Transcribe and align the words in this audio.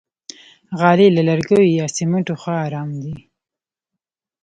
غالۍ 0.79 1.07
له 1.15 1.21
لرګیو 1.29 1.73
یا 1.79 1.85
سمنټو 1.97 2.35
ښه 2.41 2.51
آرام 2.65 2.89
دي. 3.01 3.15